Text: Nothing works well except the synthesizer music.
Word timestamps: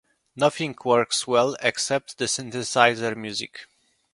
Nothing 0.35 0.75
works 0.83 1.27
well 1.27 1.55
except 1.61 2.17
the 2.17 2.25
synthesizer 2.25 3.15
music. 3.15 3.67